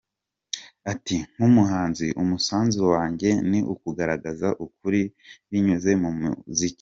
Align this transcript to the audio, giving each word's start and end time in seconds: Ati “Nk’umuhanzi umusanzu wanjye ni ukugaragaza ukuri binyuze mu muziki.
Ati 0.91 1.17
“Nk’umuhanzi 1.35 2.07
umusanzu 2.21 2.81
wanjye 2.93 3.29
ni 3.49 3.59
ukugaragaza 3.73 4.47
ukuri 4.65 5.01
binyuze 5.49 5.91
mu 6.01 6.09
muziki. 6.19 6.69